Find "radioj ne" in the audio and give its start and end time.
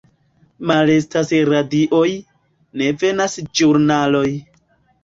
1.51-2.91